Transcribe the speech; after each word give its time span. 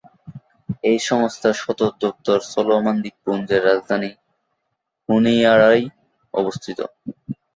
এই 0.83 0.99
সংস্থার 1.09 1.55
সদর 1.55 1.91
দপ্তর 2.01 2.37
সলোমন 2.51 2.95
দ্বীপপুঞ্জের 3.03 3.61
রাজধানী 3.67 4.11
হোনিয়ারায় 5.09 5.83
অবস্থিত। 6.33 6.79